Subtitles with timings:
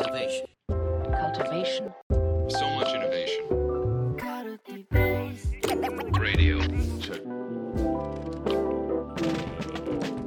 [0.00, 0.46] Innovation.
[1.12, 1.92] cultivation,
[2.48, 3.44] So much innovation.
[6.18, 6.58] Radio.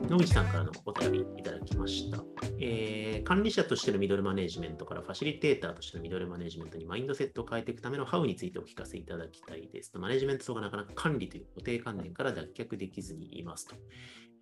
[0.09, 2.23] 野口さんからのお便りいただきました、
[2.59, 9.97] えー管理者としてのミドルマネジメントからファシリテーターとしてのミドルマネジメントにマインドセットを変えていくためのハウについてお聞かせいただきたいですと。
[9.97, 13.75] マネジメント層がなかなか管理という固定観念から脱却できずにいますと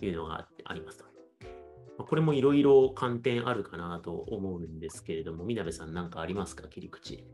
[0.03, 1.10] いうのがありますと。
[1.97, 6.67] これもいろいろ観点あるかなと思うんですけれども、みなべさん何かありますか？
[6.67, 7.25] 切り口。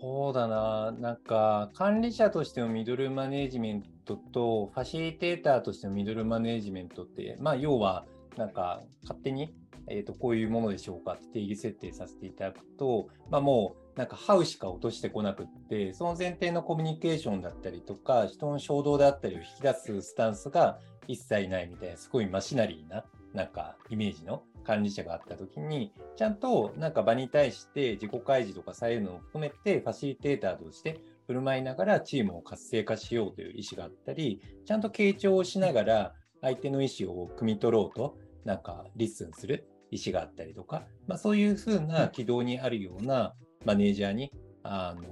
[0.00, 9.56] そうだな、なんか管理者としてのミドルマネジメントとファシリテーターとしてのミドルマネジメントって、まあ、要はなんか勝手に、
[9.90, 11.12] えー、とこういうものでしょうか？
[11.14, 39.66] って定義設定させていただくと、まあ、もうなんかハウしか落としてこなくって、その前提のコミュニケーションだったりとか、人の衝動であったりを引き出すスタンスが一切ないみたいな、すごい machinery ななんかイメージの管理者があったときに、ちゃんとなんか場に対して自己開示とかそういうのを含めてファシリテーターとして振る舞いながらチームを活性化しようという意思があったり、ちゃんと傾聴をしながら相手の意思を汲み取ろうと、なんか listen する。
[39.90, 45.02] 意思があったりとか、まあ、そういうふうな軌道にあるようなマネージャーにあの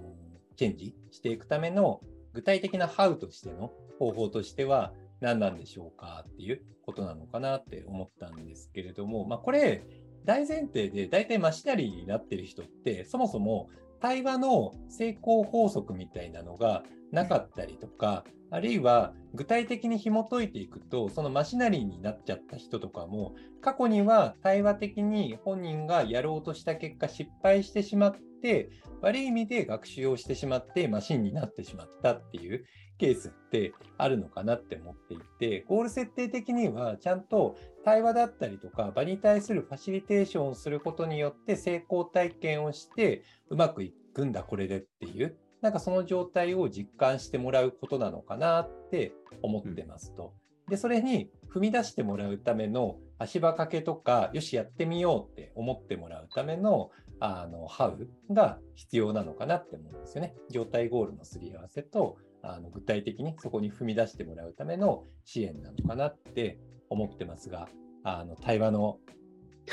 [0.57, 2.01] チェンジしていくための
[2.33, 9.83] 具体的なハウとしての方法としては何なんでしょうかっていうことなのかなって思ったんですけれども、まあ、これ
[10.25, 13.69] 大前提で大体マシナリーになってる人ってそもそも
[14.01, 28.71] 対話の成功法則みたいなのがなかったりとかあるいは具体的に紐解いていくとそのマシナリーになっちゃった人とかも過去には対話的に本人がやろうとした結果失敗してしまって
[29.01, 32.65] 悪い意味で学習をしてしまってマシンになってしまったっていう
[32.99, 50.35] ケースってあるのかなって思っていてゴール設定的にはちゃんと対話だったりとか場に対するファシリテーションをすることによって成功体験をしてうまくいくんだこれでっていうなんかその状態を実感してもらうことなのかなって思ってますと。
[50.69, 56.91] でそれに踏み出してもらうための足場掛けとかよしやってみようって思ってもらうための
[57.21, 60.35] あのハウが必要なのかなって思うんですよね。
[60.51, 66.59] 状態ゴールのすり合わせとあの具体的にそこに踏み出してもらうための支援なのかなって
[66.91, 67.69] 思ってますが、
[68.05, 68.99] あの対話の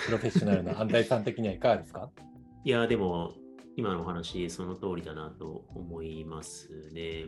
[0.05, 2.09] プロフェッショナルの安泰さん的にはいかがですか？
[2.65, 3.33] いや、でも、
[3.75, 7.25] 今のお話、その通りだなと思いますね。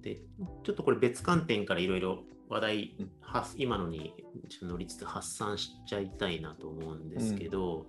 [0.00, 0.16] で、
[0.64, 2.96] ちょっとこれ別観点からいろいろ話題、
[3.56, 4.14] 今のに
[4.48, 7.86] ちょっと乗りつつ発散しちゃいたいなと思うんですけど、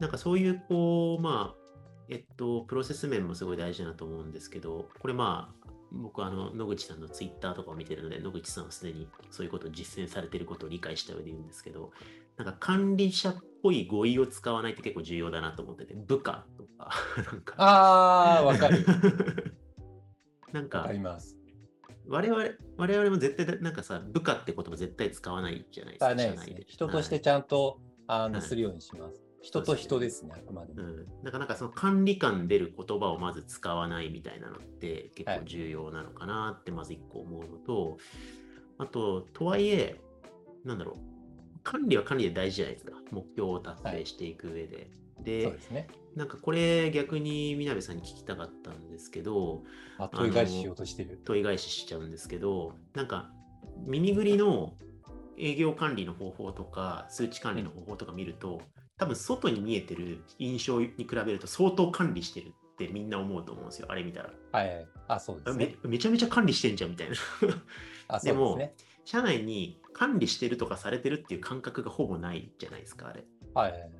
[0.00, 1.64] なんかそういう、こう、まあ、
[2.08, 11.92] えっと、プロセス面もすごい大事だなと思うんですけど、これまあ、僕あの野口さんのツイッターとかを見てるので野口さんはすでにそういうことを実践されていることを理解した上で言うんですけど
[12.36, 16.90] なんか管理者っぽい語彙を使わないって結構重要だなと思ってて部下とか
[17.32, 18.84] なんかあー、わかる。
[20.52, 21.36] なんわかかります。
[22.06, 22.44] 我々
[22.76, 26.44] 我々も絶対なんかさ部下って言葉絶対使わないじゃないですか。
[26.66, 29.23] 人としてちゃんとあのはいするようにします。
[29.44, 30.82] 人と人ですね、あくまでも。
[30.82, 37.98] うん、なかなかその管理官出る言葉をまず使わないみたいなのって結はい構重要なのかなってまず一個思うのと、
[38.78, 40.00] あと、とはいえ、
[40.64, 44.90] なんだろう、管理は管理で大事じゃないですか、目標を達成していく上で。
[45.44, 45.88] そうでね。
[46.16, 49.62] なんかこれ逆にみなべさんに聞きたかったんですけど、
[49.98, 51.20] あ、問い返ししようとしてる。
[51.22, 53.30] 問い返ししちゃうんですけど、なんか
[53.84, 54.74] 耳ぐりの
[55.36, 58.62] 営業管理の方法とか数値管理の方法とか見ると、
[58.96, 64.30] 多分外に見えてる印象に比べると相当管理してるってみんな思うと思うんですよ、あれ見たら。
[64.52, 64.86] はい。
[65.08, 65.90] あ、そうですねめ。
[65.90, 67.16] めちゃめちゃ管理してんじゃんみたいな。
[68.08, 68.74] あ、 でもそうですね。
[69.04, 73.24] 社内に管理してるとかされてるっていう感覚がほぼないじゃないですか、あれ。
[73.54, 73.90] はい。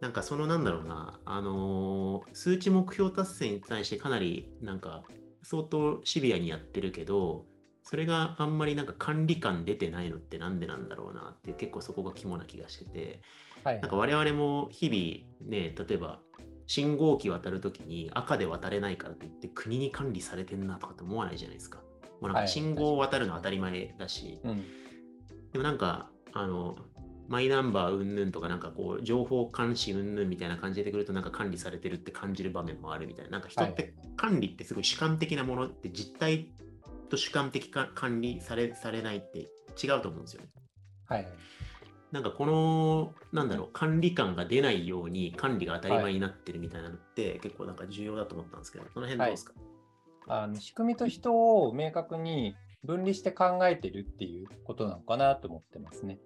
[0.00, 5.04] なんかそのなんだろうな、あのー数値目標達成に対してかなりなんか
[5.42, 7.46] 相当シビアにやってるけど、
[7.88, 13.22] それがあんまりなんか管理感出てないのってなんでなんだろうなって結構そこが肝な気がしてて、
[13.62, 16.20] はいなんか我々も日々ね、例えば
[16.66, 21.78] 信号機渡るときに赤で渡れないからといって国に管理されてんなとかって思わないじゃないですか。
[22.20, 24.64] もうなんはいか信号を渡るのは当たり前だし、うん。
[25.52, 26.76] でもなんか、あの、
[27.28, 33.32] マイナンバーうんぬんとか、なんかこう、情報監視うんぬんみたいな感じでくると、なんか管理されてるって感じる場面もあるみたいな。
[33.32, 36.48] なんか人っはいて管理ってすごい主観的なものって実態
[37.06, 39.48] と主観的か管理されされないって
[39.82, 40.48] 違うと思うんですよね。
[41.06, 41.28] はい。
[42.12, 49.54] なんかこの、なんだろう、管理感が出ないように管理が当たり前になってるみたいなのって、結構なんか重要だと思ったんですけど、その辺どうですか、
[50.28, 56.18] あの仕組みと人を明確に分離して考えてるっていうことなのかなと思ってますね。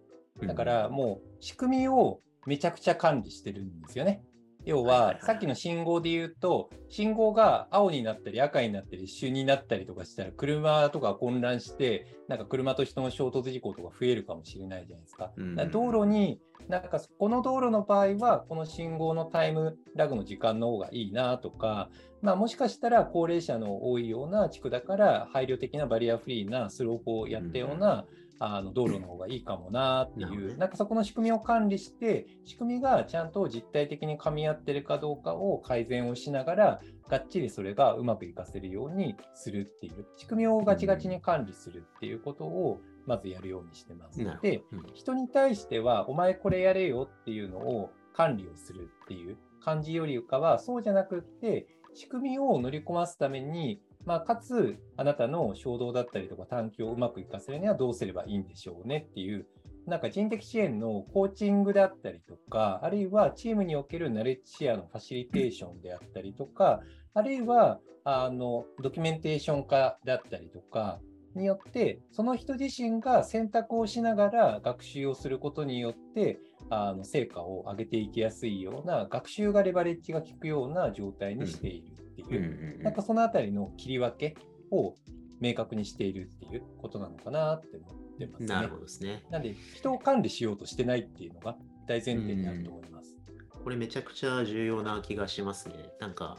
[0.42, 4.22] だからもう仕組みをめちゃくちゃ管理してるんですよね。
[4.64, 15.32] 要はさっきの信号で言うと信号が青になったり赤になったり一瞬になったりとかしたら車とか混乱してなんか車と人の衝突事故とか増えるかもしれないじゃないですか。
[15.36, 21.88] うんだから道路になんかこの道路の場合はこの信号のタイムラグの時間の方がいいなとか、
[22.22, 28.04] まあ、もしかしたら高齢者の多いような地区だから配慮的なバリアフリーなスロープをやったような、
[28.42, 44.24] あの道路の方がいいかもなっていう、なんかそこの仕組みを管理して、仕組みがちゃんと実体的に噛み合ってるかどうかを改善をしながら、がっちりそれがうまくいかせるようにするっていう、仕組みをガチガチに管理するっていうことをまずやるようにしてます。
[44.40, 44.62] で、
[44.94, 59.46] 人に対しては、お前これやれよっていうのを管理をするっていう感じよりかは、そうじゃなくって、仕組みを乗り込ますために、まあ、かつ、あなたの衝動だったりとか探求をうまくいかせるにはどうすればいいんでしょうねっていう、
[59.86, 66.80] なんか人的支援のコーチングであったりとか、あるいはチームにおけるナレッジシェアのファシリテーションであったりとか、
[67.14, 71.00] あるいはあのドキュメンテーション化だったりとか、
[71.34, 76.38] によって、その人自身が選択をしながら学習をすることによって、
[76.70, 84.36] あの成果を上げていきやすいような、学習がレバレッジが効くような状態にしているってうんいう、うんなんかそのあたりの切り分け
[84.70, 84.94] を
[85.40, 88.48] 明確にしているっていうことなのかなって思ってますね。
[88.48, 89.22] なるほどですね。
[89.30, 91.56] なんで、人を管理しようとしてないっていうのが
[91.86, 93.16] 大前提になると思います。
[93.62, 95.74] これめちゃくちゃ重要な気がしますね。
[96.00, 96.38] なんか、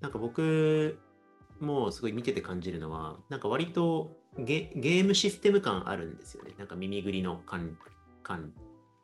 [0.00, 0.98] なんか僕
[1.64, 6.54] もすごい見てて感じるのは、なんか割とゲゲームシステム感あるんですよね。
[6.58, 7.76] なんか耳ぐりの感
[8.22, 8.52] 感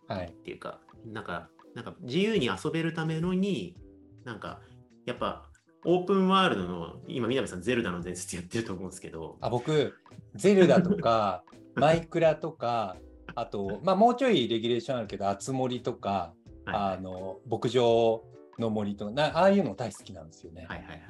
[0.07, 0.33] はいっ。
[0.33, 3.77] ていうか、なんか、なんか自由に遊べるためのに、
[4.25, 4.61] なんか、
[5.07, 5.49] やっぱ
[5.85, 9.95] オープンワールドの、今、南さん、ゼルダの伝説やってると思うんですけど、あ僕、
[10.35, 11.45] ゼルダとか、
[11.77, 12.97] マイクラとか、
[13.35, 16.33] あと、まあ、もうちょいレギュレーションあるけど、あつ森とか、
[16.65, 18.23] はいあの牧場
[18.59, 20.67] の森とかな、ああいうの大好きなんですよね。
[20.69, 21.01] はいはいはい。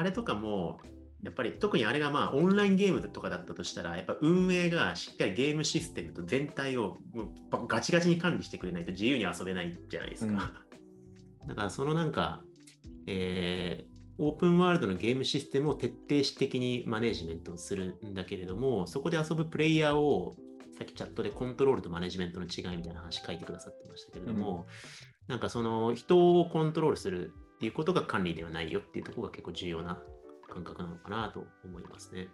[0.00, 0.80] はいあれとかも、
[1.22, 6.96] やっぱり特にあれがまあオンラインゲームとかだったとしたら、やっぱ運営がしっかりゲームシステムと全体を
[7.68, 10.52] ガチガチに管理してくれないと自由に遊べないじゃないですか。
[11.46, 12.42] だからそのなんか、
[13.06, 13.90] えー
[14.22, 20.36] オープンワールドのゲームシステムを徹底的にマネジメントをするんだけれども、そこで遊ぶプレイヤーを、
[20.76, 24.66] さっきチャットでコントロールとマネジメントの違いみたいな話書いてくださってましたけれども、
[25.26, 29.98] なんかその人をコントロールするっていうことが管理ではないよっていうところが結構重要な
[30.48, 32.28] 感覚なのかなと思いますね。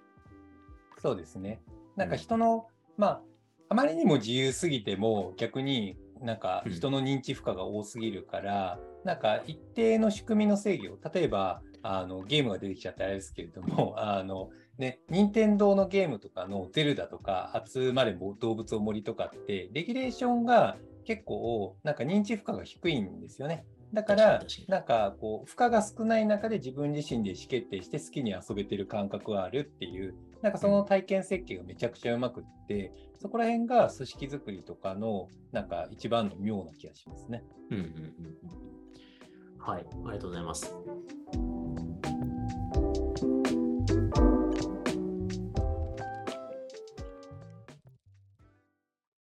[1.02, 1.61] そうですね。
[1.96, 3.23] なんか人の、まあ、
[3.70, 23.64] あまりにも自由すぎても逆になんかうん人の認知負荷が多すぎるから、なんか一定の仕組みの制御、例えばあのゲームが出てきちゃってあれですけれども、 あのね、任天堂のゲームとかのゼルダとか集まれ動物を森とかって、レギュレーションが結構なんか認知負荷が低いんですよね。
[23.96, 37.43] だからなんかこう負荷が少ない中で自分自身で意思決定して好きに遊べてる感覚があるっていうなんかその体験設計がめちゃくちゃうまくってそこら辺が組織づくりとかのなんか一番の妙な気がしますね。
[37.70, 40.75] うんうんうんうんはい、ありがとうございます。